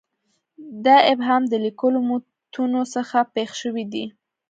[0.85, 4.05] دا ابهام د لیکلو متونو څخه پېښ شوی دی.